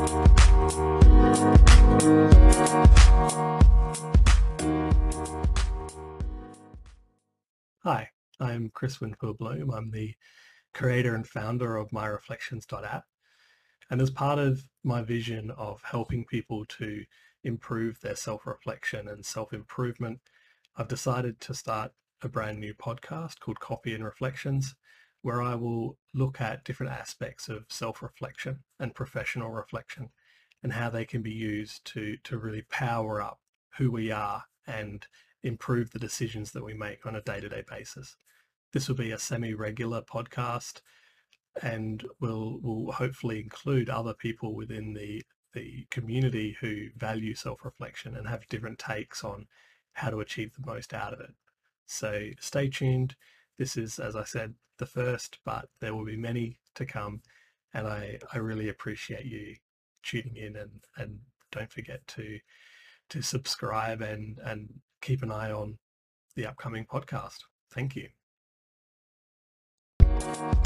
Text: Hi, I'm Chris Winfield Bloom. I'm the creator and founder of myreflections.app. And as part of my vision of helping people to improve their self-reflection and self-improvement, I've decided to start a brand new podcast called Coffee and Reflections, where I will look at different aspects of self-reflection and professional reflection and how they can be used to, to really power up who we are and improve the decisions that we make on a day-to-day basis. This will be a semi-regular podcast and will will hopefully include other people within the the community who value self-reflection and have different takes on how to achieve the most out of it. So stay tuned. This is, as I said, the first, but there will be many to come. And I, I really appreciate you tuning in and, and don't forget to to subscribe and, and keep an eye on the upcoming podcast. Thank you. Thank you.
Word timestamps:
Hi, 0.00 0.06
I'm 8.40 8.70
Chris 8.72 9.02
Winfield 9.02 9.36
Bloom. 9.36 9.70
I'm 9.70 9.90
the 9.90 10.14
creator 10.72 11.14
and 11.14 11.28
founder 11.28 11.76
of 11.76 11.90
myreflections.app. 11.90 13.04
And 13.90 14.00
as 14.00 14.08
part 14.08 14.38
of 14.38 14.66
my 14.82 15.02
vision 15.02 15.50
of 15.50 15.82
helping 15.82 16.24
people 16.24 16.64
to 16.78 17.04
improve 17.44 18.00
their 18.00 18.16
self-reflection 18.16 19.06
and 19.06 19.22
self-improvement, 19.22 20.20
I've 20.78 20.88
decided 20.88 21.40
to 21.40 21.52
start 21.52 21.92
a 22.22 22.28
brand 22.30 22.58
new 22.58 22.72
podcast 22.72 23.40
called 23.40 23.60
Coffee 23.60 23.94
and 23.94 24.04
Reflections, 24.04 24.74
where 25.22 25.42
I 25.42 25.54
will 25.54 25.98
look 26.14 26.40
at 26.40 26.64
different 26.64 26.92
aspects 26.92 27.48
of 27.48 27.66
self-reflection 27.68 28.60
and 28.78 28.94
professional 28.94 29.50
reflection 29.50 30.10
and 30.62 30.72
how 30.72 30.90
they 30.90 31.04
can 31.04 31.22
be 31.22 31.32
used 31.32 31.84
to, 31.86 32.16
to 32.24 32.38
really 32.38 32.62
power 32.70 33.20
up 33.20 33.40
who 33.78 33.90
we 33.90 34.10
are 34.10 34.44
and 34.66 35.06
improve 35.42 35.90
the 35.90 35.98
decisions 35.98 36.52
that 36.52 36.64
we 36.64 36.74
make 36.74 37.06
on 37.06 37.16
a 37.16 37.22
day-to-day 37.22 37.64
basis. 37.68 38.16
This 38.72 38.88
will 38.88 38.96
be 38.96 39.10
a 39.10 39.18
semi-regular 39.18 40.02
podcast 40.02 40.80
and 41.62 42.06
will 42.20 42.60
will 42.60 42.92
hopefully 42.92 43.40
include 43.40 43.90
other 43.90 44.14
people 44.14 44.54
within 44.54 44.94
the 44.94 45.22
the 45.52 45.86
community 45.90 46.56
who 46.60 46.86
value 46.96 47.34
self-reflection 47.34 48.14
and 48.14 48.28
have 48.28 48.46
different 48.48 48.78
takes 48.78 49.24
on 49.24 49.46
how 49.94 50.08
to 50.08 50.20
achieve 50.20 50.52
the 50.54 50.64
most 50.64 50.94
out 50.94 51.12
of 51.12 51.18
it. 51.18 51.34
So 51.86 52.30
stay 52.38 52.68
tuned. 52.68 53.16
This 53.60 53.76
is, 53.76 53.98
as 53.98 54.16
I 54.16 54.24
said, 54.24 54.54
the 54.78 54.86
first, 54.86 55.36
but 55.44 55.68
there 55.82 55.94
will 55.94 56.06
be 56.06 56.16
many 56.16 56.58
to 56.76 56.86
come. 56.86 57.20
And 57.74 57.86
I, 57.86 58.18
I 58.32 58.38
really 58.38 58.70
appreciate 58.70 59.26
you 59.26 59.54
tuning 60.02 60.36
in 60.36 60.56
and, 60.56 60.70
and 60.96 61.18
don't 61.52 61.70
forget 61.70 62.00
to 62.08 62.38
to 63.10 63.20
subscribe 63.20 64.00
and, 64.00 64.38
and 64.44 64.72
keep 65.02 65.22
an 65.22 65.30
eye 65.30 65.50
on 65.50 65.76
the 66.36 66.46
upcoming 66.46 66.86
podcast. 66.86 67.38
Thank 67.70 67.96
you. 67.96 68.08
Thank 70.00 70.54
you. 70.54 70.59